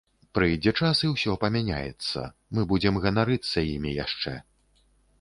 [0.35, 2.25] Прыйдзе час і ўсё памяняецца,
[2.57, 4.39] мы будзем ганарыцца імі яшчэ.